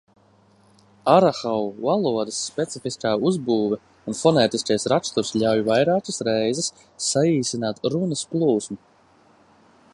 Arahau 1.15 1.57
valodas 1.87 2.39
specifiskā 2.47 3.11
uzbūve 3.31 3.79
un 4.13 4.17
fonētiskais 4.21 4.87
raksturs 4.95 5.33
ļauj 5.43 5.63
vairākas 5.69 6.19
reizes 6.31 6.73
saīsināt 7.11 7.87
runas 7.97 8.29
plūsmu. 8.33 8.81